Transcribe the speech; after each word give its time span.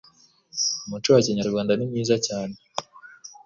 umuco 0.85 1.09
wa 1.15 1.21
kinyarwanda 1.25 1.71
nimwiza 1.75 2.15
cyane. 2.27 2.55